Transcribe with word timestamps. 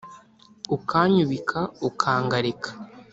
ukanyubika 0.75 1.59
ukangarika 1.89 2.69